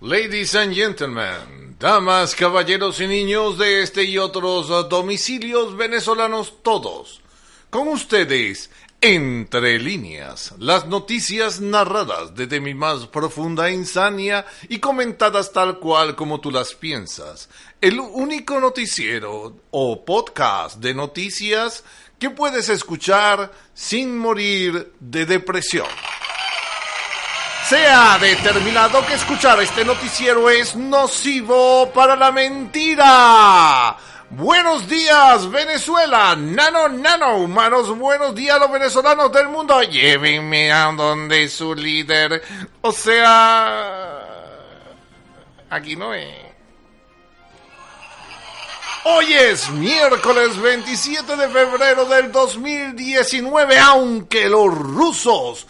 [0.00, 7.20] Ladies and gentlemen, damas, caballeros y niños de este y otros domicilios venezolanos todos,
[7.68, 15.80] con ustedes, entre líneas, las noticias narradas desde mi más profunda insania y comentadas tal
[15.80, 17.48] cual como tú las piensas,
[17.80, 21.82] el único noticiero o podcast de noticias
[22.20, 25.88] que puedes escuchar sin morir de depresión.
[27.66, 33.96] Se ha determinado que escuchar este noticiero es nocivo para la mentira.
[34.30, 36.34] Buenos días, Venezuela.
[36.36, 37.96] Nano, nano, humanos.
[37.96, 39.82] Buenos días, los venezolanos del mundo.
[39.82, 42.42] Llévenme a donde su líder.
[42.80, 44.24] O sea...
[45.70, 46.48] Aquí no es.
[49.04, 55.66] Hoy es miércoles 27 de febrero del 2019, aunque los rusos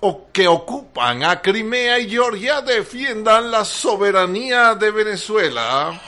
[0.00, 6.00] o que ocupan a Crimea y Georgia defiendan la soberanía de Venezuela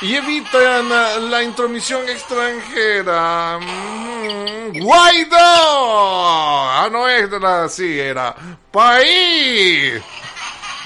[0.00, 3.58] y evitan la intromisión extranjera.
[3.60, 5.36] Mm, Guaidó.
[5.36, 8.34] Ah, no es de la, sí, era
[8.70, 10.00] país.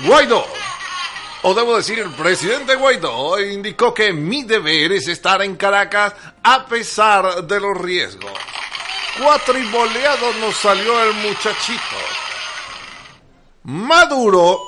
[0.01, 0.47] Guaidó.
[1.43, 6.65] O debo decir, el presidente Guaidó indicó que mi deber es estar en Caracas a
[6.67, 8.33] pesar de los riesgos.
[9.19, 11.97] Cuatro y boleado nos salió el muchachito.
[13.65, 14.61] Maduro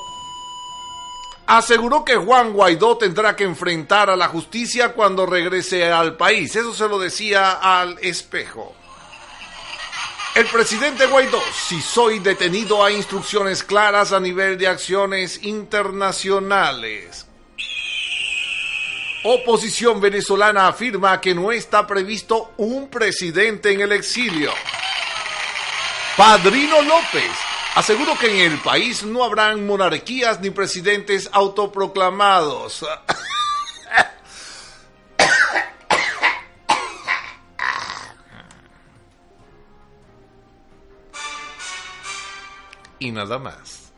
[1.47, 6.55] aseguró que Juan Guaidó tendrá que enfrentar a la justicia cuando regrese al país.
[6.55, 8.73] Eso se lo decía al espejo.
[10.33, 17.25] El presidente Guaidó, si soy detenido a instrucciones claras a nivel de acciones internacionales.
[19.23, 24.53] Oposición venezolana afirma que no está previsto un presidente en el exilio.
[26.15, 27.31] Padrino López
[27.75, 32.85] aseguró que en el país no habrán monarquías ni presidentes autoproclamados.
[42.99, 43.91] y nada más.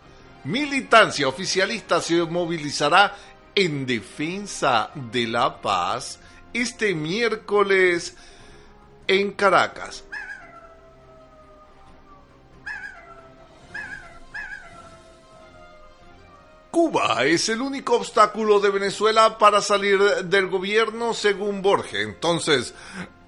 [0.44, 3.16] Militancia oficialista se movilizará
[3.56, 6.20] en defensa de la paz
[6.54, 8.16] este miércoles
[9.08, 10.04] en Caracas.
[16.78, 22.06] Cuba es el único obstáculo de Venezuela para salir del gobierno según Borges.
[22.06, 22.76] Entonces,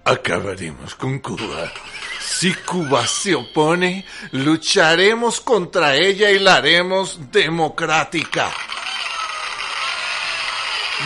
[0.06, 1.74] acabaremos con Cuba.
[2.20, 8.52] Si Cuba se opone, lucharemos contra ella y la haremos democrática.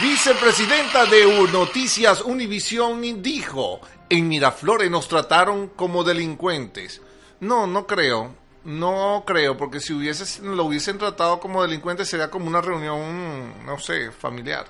[0.02, 3.80] Vicepresidenta de Noticias Univisión dijo,
[4.10, 7.02] en Miraflores nos trataron como delincuentes.
[7.40, 8.43] No, no creo.
[8.64, 13.78] No creo, porque si hubiese, lo hubiesen tratado como delincuentes sería como una reunión, no
[13.78, 14.66] sé, familiar.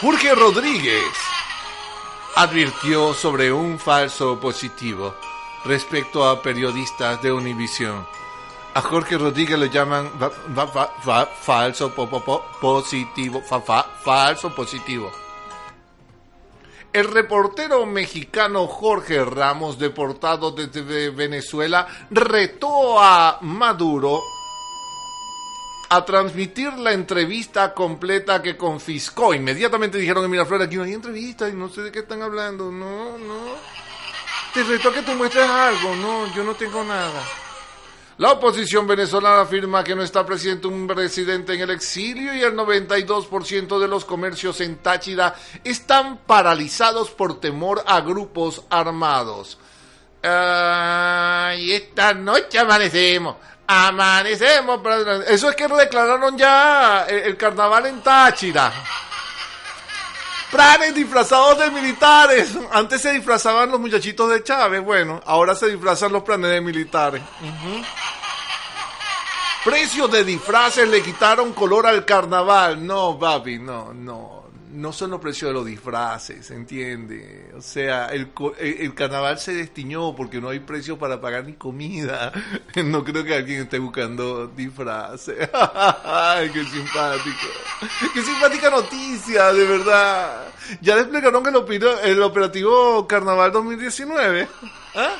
[0.00, 1.12] Jorge Rodríguez
[2.36, 5.14] advirtió sobre un falso positivo
[5.64, 8.06] respecto a periodistas de Univisión.
[8.74, 10.08] A Jorge Rodríguez le llaman
[11.42, 11.92] falso
[12.60, 13.42] positivo,
[14.04, 15.10] falso positivo.
[16.98, 24.20] El reportero mexicano Jorge Ramos, deportado desde Venezuela, retó a Maduro
[25.90, 29.32] a transmitir la entrevista completa que confiscó.
[29.32, 32.72] Inmediatamente dijeron en Miraflores, aquí no hay entrevista y no sé de qué están hablando.
[32.72, 33.54] No, no.
[34.52, 35.94] Te reto que tú muestres algo.
[35.94, 37.22] No, yo no tengo nada.
[38.18, 42.56] La oposición venezolana afirma que no está presente un presidente en el exilio y el
[42.56, 49.56] 92% de los comercios en Táchira están paralizados por temor a grupos armados.
[50.20, 53.36] y esta noche amanecemos.
[53.68, 54.80] Amanecemos.
[55.28, 58.72] Eso es que declararon ya el, carnaval en Táchira.
[60.50, 62.56] Planes disfrazados de militares.
[62.72, 64.82] Antes se disfrazaban los muchachitos de Chávez.
[64.82, 67.22] Bueno, ahora se disfrazan los planes de militares.
[69.64, 72.86] Precios de disfraces le quitaron color al carnaval.
[72.86, 74.37] No, papi, no, no
[74.72, 77.50] no son los precios de los disfraces, ¿entiende?
[77.56, 82.32] O sea, el, el, carnaval se destiñó porque no hay precio para pagar ni comida.
[82.84, 85.48] No creo que alguien esté buscando disfraces.
[86.04, 87.46] ¡Ay, qué simpático!
[88.14, 90.46] ¡Qué simpática noticia, de verdad!
[90.80, 94.48] Ya le explicaron que el, el operativo Carnaval 2019.
[94.94, 95.14] ¿Ah?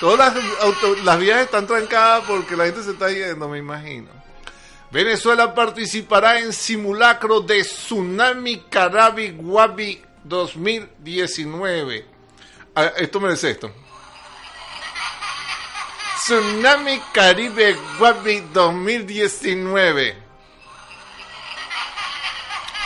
[0.00, 4.23] Todas las, las vías están trancadas porque la gente se está yendo, me imagino.
[4.94, 12.06] Venezuela participará en simulacro de Tsunami Carabi Guabi 2019.
[12.76, 13.72] Ah, esto merece esto.
[16.16, 20.16] Tsunami Caribe Guabi 2019.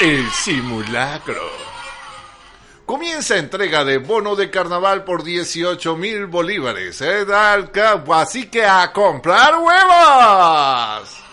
[0.00, 1.46] El simulacro.
[2.86, 7.02] Comienza entrega de bono de carnaval por 18 mil bolívares.
[7.02, 7.26] ¿eh?
[8.14, 11.27] Así que a comprar huevos.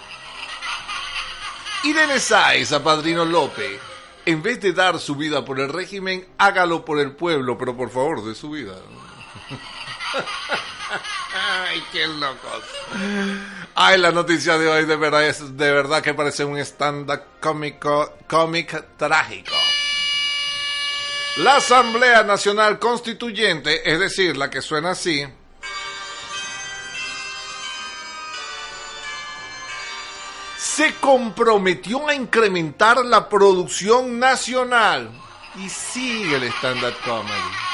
[1.85, 3.79] Irene Sáez a Padrino López.
[4.25, 7.91] En vez de dar su vida por el régimen, hágalo por el pueblo, pero por
[7.91, 8.73] favor, de su vida.
[11.35, 12.63] Ay, qué locos.
[13.75, 18.17] Ay, la noticia de hoy de verdad es de verdad que parece un stand-up cómico,
[18.27, 19.53] cómic trágico.
[21.37, 25.23] La Asamblea Nacional Constituyente, es decir, la que suena así,
[30.57, 35.10] se comprometió a incrementar la producción nacional.
[35.57, 37.66] Y sigue el stand-up comedy.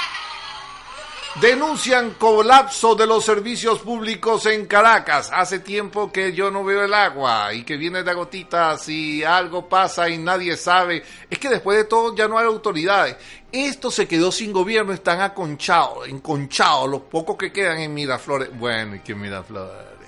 [1.39, 5.31] Denuncian colapso de los servicios públicos en Caracas.
[5.33, 9.67] Hace tiempo que yo no veo el agua y que viene de gotitas y algo
[9.69, 11.03] pasa y nadie sabe.
[11.29, 13.15] Es que después de todo ya no hay autoridades.
[13.51, 18.49] Esto se quedó sin gobierno, están aconchados, enconchados, los pocos que quedan en Miraflores.
[18.59, 20.00] Bueno, ¿y qué Miraflores?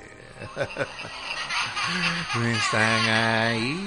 [2.36, 3.80] No están ahí.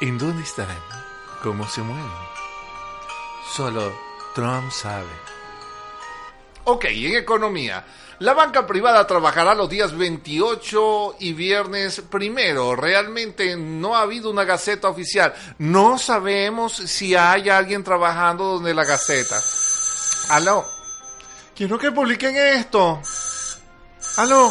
[0.00, 0.82] ¿En dónde estarán?
[1.42, 2.10] ¿Cómo se mueven?
[3.54, 3.92] Solo
[4.34, 5.10] Trump sabe.
[6.64, 7.84] Ok, en economía.
[8.20, 12.76] La banca privada trabajará los días 28 y viernes primero.
[12.76, 15.34] Realmente no ha habido una gaceta oficial.
[15.58, 19.40] No sabemos si hay alguien trabajando donde la gaceta.
[20.28, 20.81] Aló.
[21.54, 23.00] Quiero que publiquen esto.
[24.16, 24.50] Aló.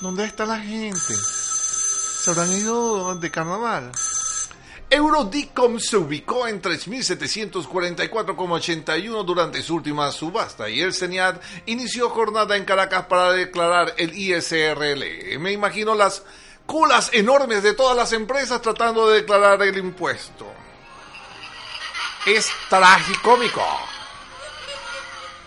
[0.00, 1.14] ¿Dónde está la gente?
[1.14, 3.90] ¿Se habrán ido de carnaval?
[4.88, 12.64] Eurodicom se ubicó en 3.744,81 durante su última subasta y el CENIAT inició jornada en
[12.64, 15.38] Caracas para declarar el ISRL.
[15.38, 16.24] Me imagino las
[16.64, 20.46] colas enormes de todas las empresas tratando de declarar el impuesto.
[22.26, 23.64] Es tragicómico.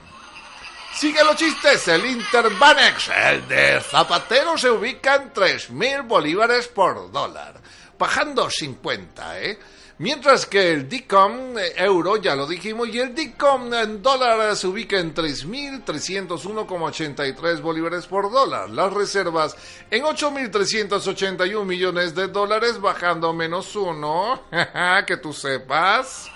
[0.93, 7.59] Sigue los chistes, el Interbanex, el de Zapatero se ubica en 3.000 bolívares por dólar,
[7.97, 9.57] bajando 50, ¿eh?
[10.01, 14.65] Mientras que el DICOM eh, euro, ya lo dijimos, y el DICOM en dólar se
[14.65, 18.71] ubica en 3.301,83 bolívares por dólar.
[18.71, 19.55] Las reservas
[19.91, 24.41] en 8.381 millones de dólares, bajando menos uno,
[25.05, 26.31] que tú sepas.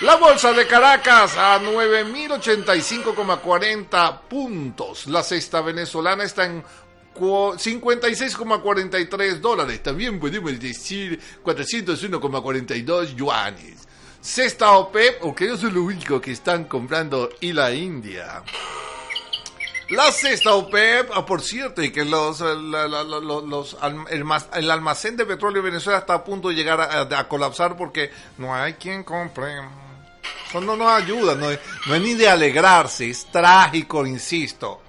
[0.00, 5.08] La bolsa de Caracas a 9.085,40 puntos.
[5.08, 6.62] La cesta venezolana está en
[7.14, 9.82] 56,43 dólares.
[9.82, 13.86] También podemos decir 401,42 yuanes.
[14.20, 18.42] Cesta OPEP, o que ellos son los únicos que están comprando y la India.
[19.90, 25.70] La cesta OPEP, ah, por cierto, y que los, los, el, almacén de petróleo de
[25.70, 29.60] Venezuela está a punto de llegar a, colapsar porque no hay quien compre.
[30.48, 31.48] Eso no nos ayuda, no,
[31.86, 34.80] no es ni de alegrarse, es trágico, insisto.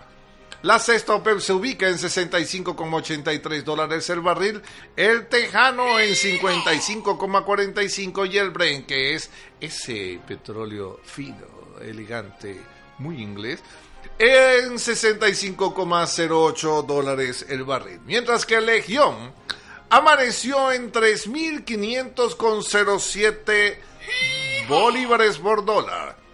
[0.61, 4.61] La cesta OPEP se ubica en 65,83 dólares el barril,
[4.95, 11.45] el tejano en 55,45 y el Brent, que es ese petróleo fino,
[11.81, 12.59] elegante,
[12.97, 13.61] muy inglés,
[14.17, 17.99] en 65,08 dólares el barril.
[18.05, 19.33] Mientras que Legión
[19.89, 23.77] amaneció en 3.500,07
[24.67, 26.24] bolívares por dólar.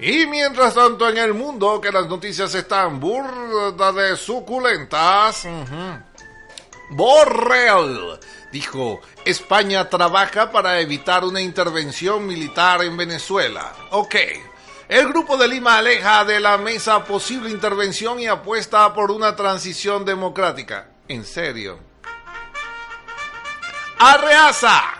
[0.00, 5.46] Y mientras tanto en el mundo que las noticias están burda de suculentas,
[6.88, 8.18] Borrell
[8.50, 13.74] dijo, España trabaja para evitar una intervención militar en Venezuela.
[13.90, 14.14] Ok.
[14.88, 20.06] El grupo de Lima aleja de la mesa posible intervención y apuesta por una transición
[20.06, 20.88] democrática.
[21.08, 21.78] En serio.
[23.98, 24.99] Arreaza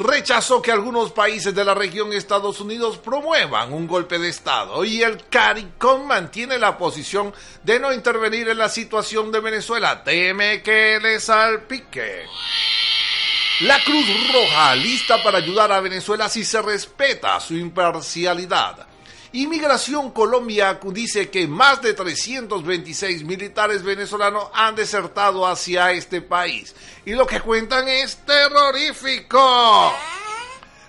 [0.00, 5.02] rechazó que algunos países de la región Estados Unidos promuevan un golpe de Estado y
[5.02, 10.02] el CARICOM mantiene la posición de no intervenir en la situación de Venezuela.
[10.02, 12.24] Teme que le salpique.
[13.60, 18.89] La Cruz Roja lista para ayudar a Venezuela si se respeta su imparcialidad.
[19.32, 26.74] Inmigración Colombia dice que más de 326 militares venezolanos han desertado hacia este país.
[27.04, 29.94] Y lo que cuentan es terrorífico.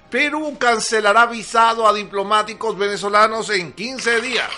[0.09, 4.49] Perú cancelará visado a diplomáticos venezolanos en 15 días.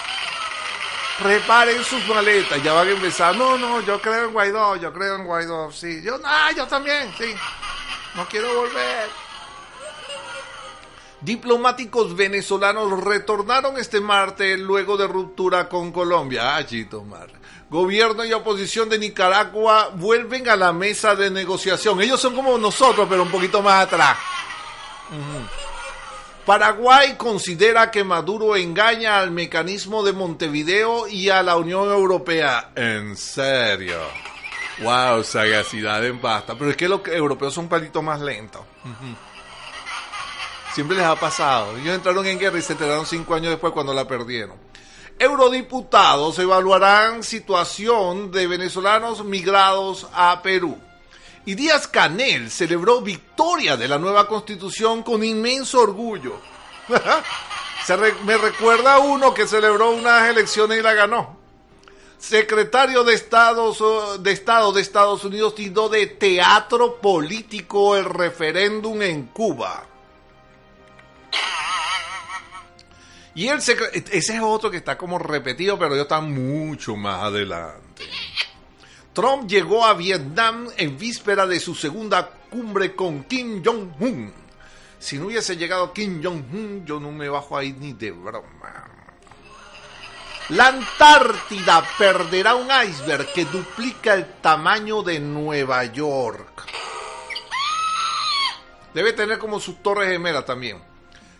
[1.21, 3.35] Preparen sus maletas, ya van a empezar.
[3.35, 6.01] No, no, yo creo en Guaidó, yo creo en Guaidó, sí.
[6.01, 7.35] Yo, ah, yo también, sí.
[8.15, 9.22] no quiero volver.
[11.23, 16.55] Diplomáticos venezolanos retornaron este martes luego de ruptura con Colombia.
[16.55, 17.29] Allí tomar.
[17.69, 22.01] Gobierno y oposición de Nicaragua vuelven a la mesa de negociación.
[22.01, 24.17] Ellos son como nosotros, pero un poquito más atrás.
[26.45, 32.71] Paraguay considera que Maduro engaña al mecanismo de Montevideo y a la Unión Europea.
[32.75, 34.01] En serio.
[34.81, 36.55] Wow, sagacidad en pasta.
[36.55, 38.61] Pero es que los europeos son un palito más lentos.
[40.73, 41.77] Siempre les ha pasado.
[41.77, 44.57] Ellos entraron en guerra y se enteraron cinco años después cuando la perdieron.
[45.19, 50.77] Eurodiputados evaluarán situación de venezolanos migrados a Perú.
[51.45, 56.39] Y Díaz Canel celebró victoria de la nueva constitución con inmenso orgullo.
[58.25, 61.37] me recuerda a uno que celebró unas elecciones y la ganó.
[62.17, 69.27] Secretario de, Estados, de Estado de Estados Unidos tildó de teatro político el referéndum en
[69.27, 69.92] Cuba.
[73.35, 73.75] Y el ese
[74.11, 78.05] es otro que está como repetido, pero yo está mucho más adelante.
[79.11, 84.33] Trump llegó a Vietnam en víspera de su segunda cumbre con Kim Jong-un.
[84.99, 88.89] Si no hubiese llegado Kim Jong-un, yo no me bajo ahí ni de broma.
[90.49, 96.65] La Antártida perderá un iceberg que duplica el tamaño de Nueva York.
[98.93, 100.92] Debe tener como sus torres gemelas también.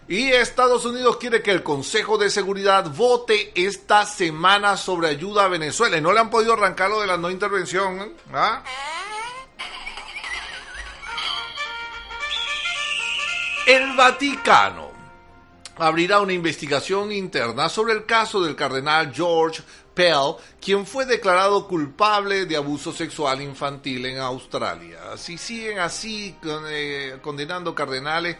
[0.07, 5.47] Y Estados Unidos quiere que el Consejo de Seguridad vote esta semana sobre ayuda a
[5.47, 5.97] Venezuela.
[5.97, 8.13] Y no le han podido arrancar lo de la no intervención.
[8.33, 8.63] ¿ah?
[13.65, 14.91] El Vaticano
[15.77, 22.45] abrirá una investigación interna sobre el caso del cardenal George Pell, quien fue declarado culpable
[22.45, 25.15] de abuso sexual infantil en Australia.
[25.15, 26.35] Si siguen así
[26.67, 28.35] eh, condenando cardenales,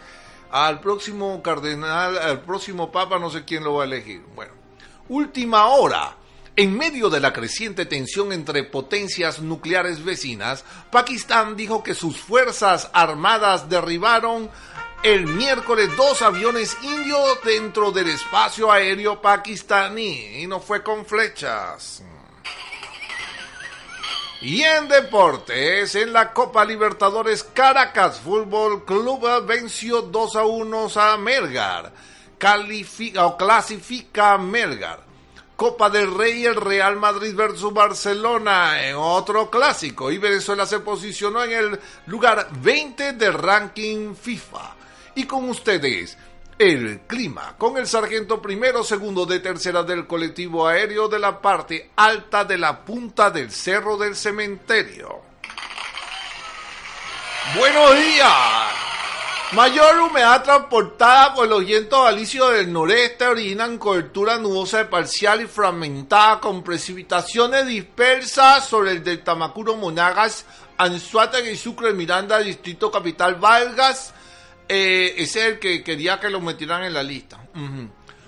[0.53, 4.21] al próximo cardenal, al próximo papa, no sé quién lo va a elegir.
[4.35, 4.53] Bueno,
[5.09, 6.15] última hora.
[6.55, 12.91] En medio de la creciente tensión entre potencias nucleares vecinas, Pakistán dijo que sus fuerzas
[12.93, 14.51] armadas derribaron
[15.01, 22.03] el miércoles dos aviones indios dentro del espacio aéreo pakistaní y no fue con flechas.
[24.43, 31.17] Y en deportes, en la Copa Libertadores, Caracas Fútbol Club venció 2 a 1 a
[31.17, 31.93] Melgar.
[32.37, 34.99] Califica o clasifica a Melgar.
[35.55, 40.11] Copa del Rey, el Real Madrid versus Barcelona en otro clásico.
[40.11, 44.75] Y Venezuela se posicionó en el lugar 20 del ranking FIFA.
[45.15, 46.17] Y con ustedes,
[46.63, 51.91] el clima, con el sargento primero, segundo de tercera del colectivo aéreo de la parte
[51.97, 55.21] alta de la punta del cerro del cementerio.
[57.57, 58.31] Buenos días.
[59.51, 66.39] Mayor humedad transportada por los vientos alisios del noreste originan cobertura nubosa parcial y fragmentada
[66.39, 70.45] con precipitaciones dispersas sobre el del Tamacuro Monagas,
[70.77, 74.13] Anzuategui y Sucre Miranda, Distrito Capital Vargas,
[74.67, 77.39] eh, ese es el que quería que lo metieran en la lista.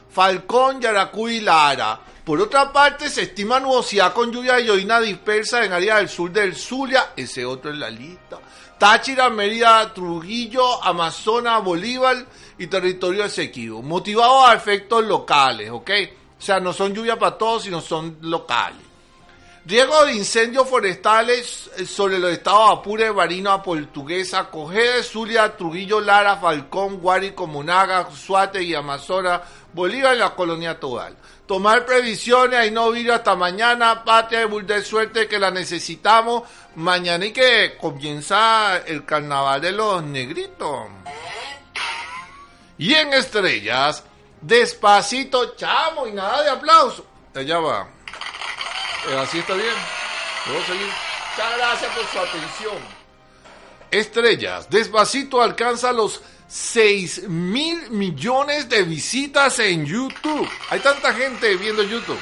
[0.10, 2.00] Falcón, Yaracuy y Lara.
[2.24, 6.32] Por otra parte, se estima nubosidad con lluvia y llovina dispersa en áreas del sur
[6.32, 8.40] del Zulia, ese otro en la lista.
[8.80, 12.26] Táchira, Mérida, Trujillo, Amazonas, Bolívar
[12.58, 13.82] y territorio Esequibo.
[13.82, 15.92] Motivados a efectos locales, ¿ok?
[16.38, 18.85] O sea, no son lluvia para todos, sino son locales.
[19.68, 26.38] Riesgo de incendios forestales eh, sobre los estados Apure, Barino, Portuguesa, Cogede, Zulia, Trujillo, Lara,
[26.38, 29.42] Falcón, Guárico, Monaga, Suate y Amazonas,
[29.74, 31.18] Bolívar y la colonia Togal.
[31.48, 36.44] Tomar previsiones y no vivir hasta mañana, patria de de suerte que la necesitamos.
[36.76, 40.90] Mañana y que comienza el carnaval de los negritos.
[42.78, 44.04] Y en estrellas,
[44.42, 47.06] despacito, chamo, y nada de aplauso.
[47.34, 47.95] Allá va.
[49.10, 49.76] Eh, así está bien.
[50.46, 50.88] ¿Puedo seguir?
[50.88, 52.78] Muchas gracias por su atención.
[53.92, 60.50] Estrellas, Despacito alcanza los 6 mil millones de visitas en YouTube.
[60.70, 62.20] Hay tanta gente viendo YouTube.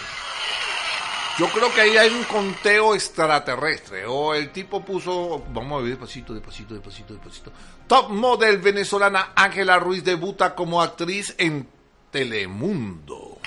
[1.40, 4.06] Yo creo que ahí hay un conteo extraterrestre.
[4.06, 7.52] O el tipo puso, vamos a ver despacito, despacito, despacito, despacito.
[7.88, 11.68] Top model venezolana Ángela Ruiz debuta como actriz en
[12.12, 13.40] Telemundo.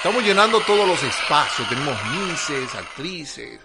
[0.00, 1.68] Estamos llenando todos los espacios.
[1.68, 3.60] Tenemos mises, actrices.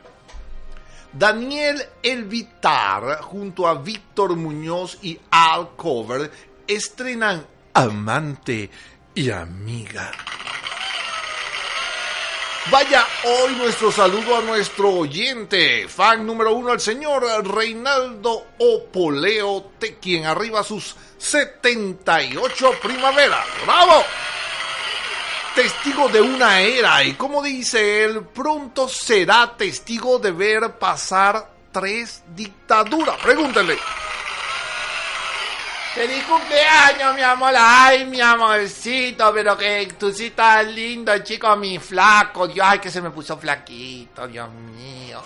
[1.13, 6.29] Daniel Elvitar junto a Víctor Muñoz y Al Cover
[6.67, 8.69] estrenan Amante
[9.13, 10.11] y Amiga.
[12.69, 20.25] Vaya hoy nuestro saludo a nuestro oyente, fan número uno, al señor Reinaldo Opoleo, quien
[20.25, 23.45] arriba sus 78 primaveras.
[23.65, 24.03] ¡Bravo!
[25.55, 32.23] Testigo de una era y como dice él, pronto será testigo de ver pasar tres
[32.35, 33.17] dictaduras.
[33.21, 33.77] Pregúntele.
[35.95, 37.53] Feliz cumpleaños, mi amor.
[37.57, 42.49] Ay, mi amorcito, pero que tú sí estás lindo, chico, mi flaco.
[42.49, 45.23] Dios, ay, que se me puso flaquito, Dios mío.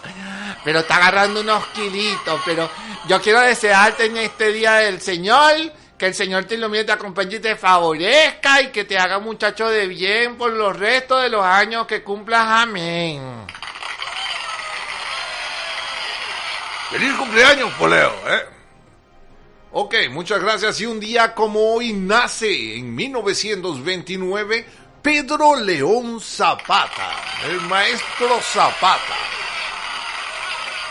[0.63, 2.69] Pero está agarrando unos kilitos, pero
[3.07, 5.55] yo quiero desearte en este día del Señor
[5.99, 9.69] que el Señor te ilumine, te acompañe y te favorezca y que te haga muchacho
[9.69, 12.45] de bien por los restos de los años que cumplas.
[12.47, 13.45] Amén.
[16.89, 18.45] Feliz cumpleaños, Poleo, ¿eh?
[19.73, 20.79] Ok, muchas gracias.
[20.79, 24.65] Y un día como hoy nace en 1929
[25.01, 27.11] Pedro León Zapata,
[27.45, 29.17] el maestro Zapata.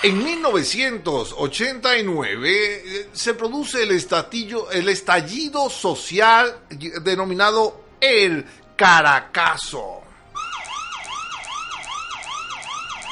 [0.01, 6.61] En 1989 eh, se produce el, estallido social
[7.03, 10.03] denominado el Caracazo.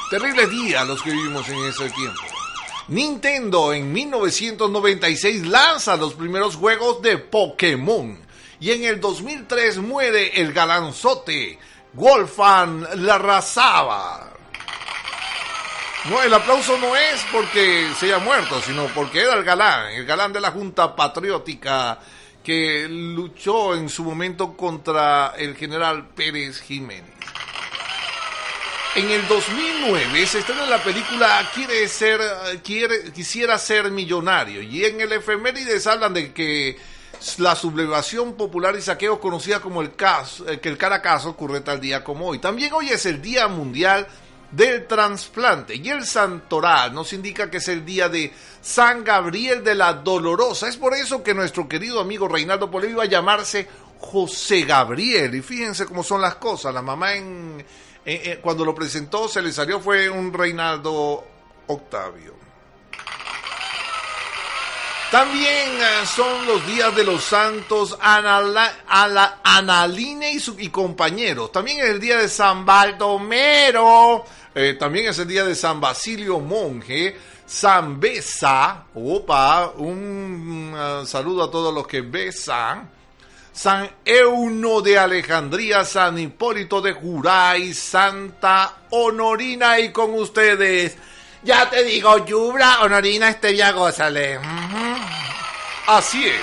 [0.09, 2.21] Terribles días los que vivimos en ese tiempo.
[2.87, 8.17] Nintendo en 1996 lanza los primeros juegos de Pokémon
[8.61, 11.59] y en el 2003 muere el galanzote
[11.91, 14.36] Wolfan Larrazaba.
[16.09, 20.05] No, el aplauso no es porque se haya muerto, sino porque era el galán, el
[20.05, 21.99] galán de la Junta Patriótica
[22.41, 27.11] que luchó en su momento contra el general Pérez Jiménez.
[28.95, 32.21] En el 2009 se estrena la película Quiere ser,
[32.63, 36.77] quiere, quisiera ser millonario y en el efemérides hablan de que
[37.37, 41.81] la sublevación popular y saqueo conocida como el caso, eh, que el Caracazo ocurre tal
[41.81, 42.39] día como hoy.
[42.39, 44.07] También hoy es el Día Mundial
[44.51, 49.75] del Transplante y el Santoral nos indica que es el día de San Gabriel de
[49.75, 50.67] la Dolorosa.
[50.67, 53.67] Es por eso que nuestro querido amigo Reinaldo Poleo iba a llamarse
[53.99, 56.73] José Gabriel y fíjense cómo son las cosas.
[56.73, 57.65] La mamá en
[58.05, 61.25] eh, eh, cuando lo presentó se le salió fue un Reinaldo
[61.67, 62.36] Octavio.
[65.11, 67.97] También eh, son los días de los santos
[69.43, 71.51] Analine y, su, y compañeros.
[71.51, 74.25] También es el día de San Baldomero.
[74.77, 77.15] también es el día de San Basilio Monje.
[77.45, 78.83] San Besa.
[78.93, 82.97] Opa, un saludo a todos los que besan.
[83.57, 90.95] San Euno de Alejandría, San Hipólito de Juray, Santa Honorina y con ustedes.
[91.47, 94.37] Ya te digo, Yubra, Honorina, Estevia, gózale.
[95.87, 96.41] Así es.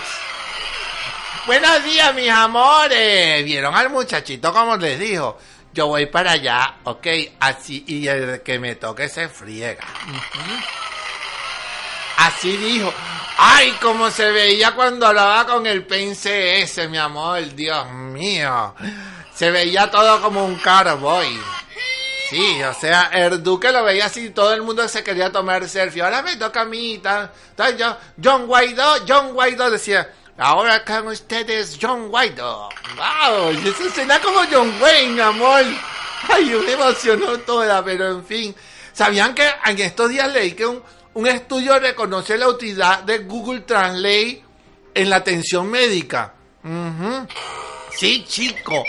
[1.45, 3.45] Buenos días, mis amores.
[3.45, 5.37] ¿Vieron al muchachito como les dijo?
[5.75, 7.07] Yo voy para allá, ok,
[7.38, 9.85] así, y el que me toque se friega.
[12.17, 12.90] Así dijo.
[13.37, 18.75] Ay, cómo se veía cuando hablaba con el ese, mi amor, Dios mío.
[19.35, 21.38] Se veía todo como un carboy.
[22.35, 26.03] Sí, o sea, el duque lo veía así, todo el mundo se quería tomar selfie.
[26.03, 26.94] Ahora me toca a mí.
[26.94, 32.70] Entonces yo, John Guaidó, John Guaidó decía, ahora con ustedes John Guaidó.
[32.97, 33.53] ¡Wow!
[33.53, 35.62] Y eso suena como John Wayne, amor.
[36.29, 38.57] Ay, me emocionó toda, pero en fin.
[38.92, 44.42] ¿Sabían que en estos días leí que un, estudio reconoce la utilidad de Google Translate
[44.92, 46.35] en la atención médica.
[47.96, 48.85] Sí, chico.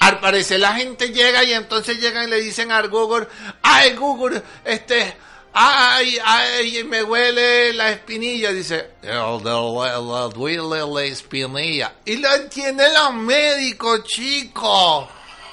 [0.00, 3.26] Al parecer la gente llega y entonces llegan y le dicen al Google,
[3.62, 5.16] ay Google, este,
[5.52, 8.52] ay, ay, me huele la espinilla.
[8.52, 11.94] Dice, duele la espinilla.
[12.04, 15.08] Y lo entienden los médicos, chico.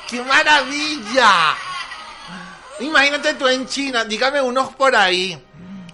[0.10, 1.56] ¡Qué maravilla!
[2.80, 5.38] Imagínate tú en China, dígame unos por ahí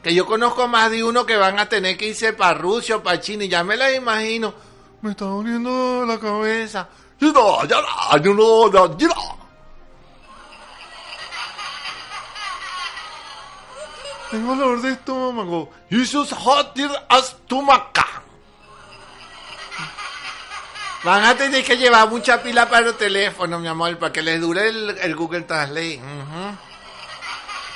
[0.04, 3.04] que yo conozco más de uno que van a tener que irse para Rusia o
[3.04, 4.54] para China y ya me la imagino.
[5.02, 6.90] Me está doliendo la cabeza.
[14.32, 15.70] Tengo dolor de estómago.
[16.44, 17.92] hot estómago.
[21.04, 24.42] Van a tener que llevar mucha pila para el teléfono, mi amor, para que les
[24.42, 26.02] dure el, Google Translate.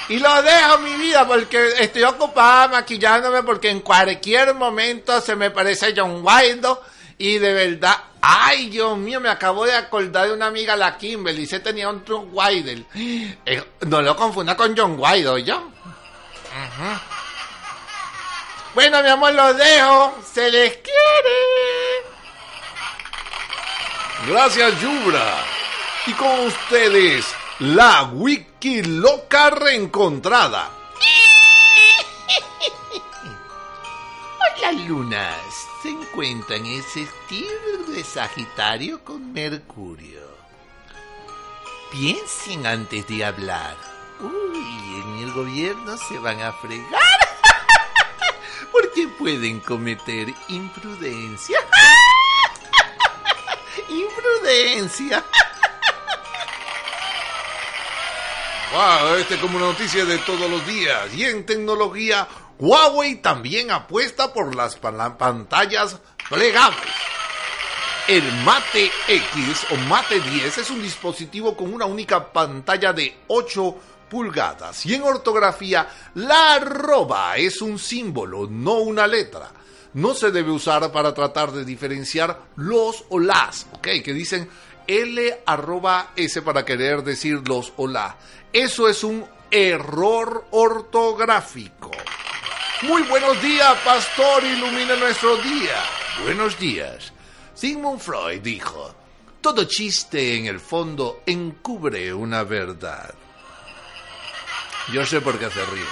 [0.09, 5.51] Y lo dejo mi vida porque estoy ocupada maquillándome porque en cualquier momento se me
[5.51, 6.81] parece John Wildo
[7.17, 11.45] y de verdad, ay Dios mío, me acabo de acordar de una amiga, la Kimberly,
[11.45, 12.83] se tenía un John Wilder.
[12.93, 15.71] Eh, no lo confunda con John Wildo, ¿yo?
[18.73, 20.17] Bueno, mi amor, lo dejo.
[20.33, 21.37] Se les quiere.
[24.27, 25.45] Gracias, Yubra.
[26.05, 27.25] Y con ustedes,
[27.59, 30.69] La wiki loca reencontrada.
[34.61, 40.35] Las lunas se encuentran en estilo de Sagitario con Mercurio.
[41.91, 43.77] Piensen antes de hablar.
[44.19, 46.89] Uy, en el gobierno se van a fregar.
[48.71, 51.59] Porque pueden cometer imprudencia.
[53.89, 55.23] Imprudencia.
[58.73, 61.13] Wow, este es como una noticia de todos los días.
[61.13, 62.27] Y en tecnología,
[62.59, 65.97] Huawei también apuesta por las pantallas
[66.29, 66.93] plegables.
[68.07, 73.75] El Mate X o Mate 10 es un dispositivo con una única pantalla de 8
[74.09, 74.85] pulgadas.
[74.85, 79.51] Y en ortografía, la arroba es un símbolo, no una letra.
[79.93, 83.87] No se debe usar para tratar de diferenciar los o las, ¿ok?
[84.03, 84.49] Que dicen
[84.87, 88.17] L arroba S para querer decir los o la.
[88.51, 91.91] Eso es un error ortográfico.
[92.83, 95.83] Muy buenos días, pastor, ilumina nuestro día.
[96.23, 97.11] Buenos días.
[97.55, 98.93] Sigmund Freud dijo,
[99.41, 103.15] todo chiste en el fondo encubre una verdad.
[104.93, 105.83] Yo sé por qué se ríe.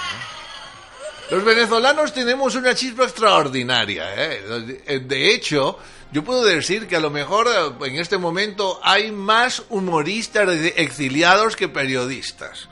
[1.28, 4.04] Los venezolanos tenemos una chispa extraordinaria.
[4.14, 5.00] ¿eh?
[5.00, 5.80] De hecho,
[6.12, 11.56] yo puedo decir que a lo mejor eh, en este momento hay más humoristas exiliados
[11.56, 12.68] que periodistas.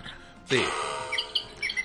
[0.48, 0.62] Sí.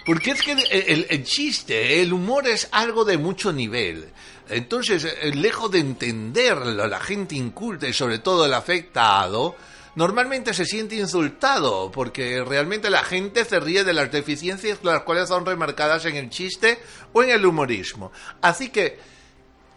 [0.10, 4.10] Porque es que el, chiste, el humor es algo de mucho nivel.
[4.50, 9.56] Entonces, eh, lejos de entenderlo, la gente inculta y sobre todo el afectado,
[9.93, 15.28] normalmente se siente insultado porque realmente la gente se ríe de las deficiencias las cuales
[15.28, 16.80] son remarcadas en el chiste
[17.13, 18.12] o en el humorismo.
[18.41, 18.98] Así que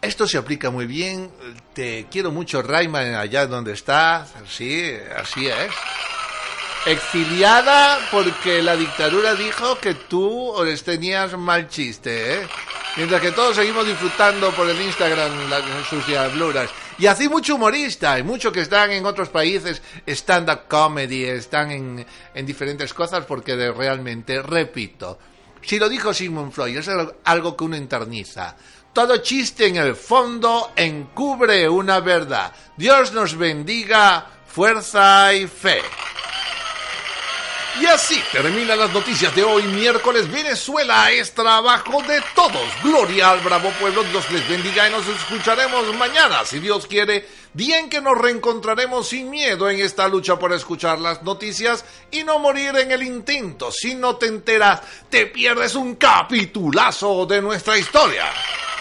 [0.01, 1.29] esto se aplica muy bien.
[1.75, 4.33] Te quiero mucho, Rayman, allá donde estás.
[4.49, 5.69] Sí, así es.
[6.85, 12.47] Exiliada porque la dictadura dijo que tú les tenías mal chiste, ¿eh?
[12.97, 16.69] Mientras que todos seguimos disfrutando por el Instagram las, sus diabluras.
[16.99, 22.05] Y así mucho humorista, hay muchos que están en otros países, stand-up comedy, están en,
[22.33, 25.17] en diferentes cosas porque realmente, repito,
[25.61, 26.89] si lo dijo Sigmund Freud, es
[27.23, 28.57] algo que uno interniza.
[28.91, 32.53] Todo chiste en el fondo encubre una verdad.
[32.77, 35.81] Dios nos bendiga, fuerza y fe.
[37.81, 40.31] Y así terminan las noticias de hoy, miércoles.
[40.31, 42.67] Venezuela es trabajo de todos.
[42.83, 44.03] Gloria al bravo pueblo.
[44.03, 47.27] Dios les bendiga y nos escucharemos mañana, si Dios quiere.
[47.53, 52.23] Día en que nos reencontraremos sin miedo en esta lucha por escuchar las noticias y
[52.23, 53.71] no morir en el intento.
[53.71, 58.25] Si no te enteras, te pierdes un capitulazo de nuestra historia.